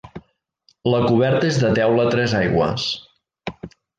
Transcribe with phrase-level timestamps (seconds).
[0.93, 2.89] La coberta és de teula a tres aigües.